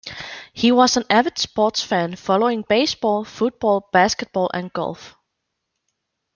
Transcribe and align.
He 0.51 0.71
was 0.71 0.97
an 0.97 1.03
avid 1.11 1.37
sports 1.37 1.83
fan, 1.83 2.15
following 2.15 2.65
baseball, 2.67 3.23
football, 3.23 3.87
basketball 3.93 4.49
and 4.51 4.73
golf. 4.73 5.15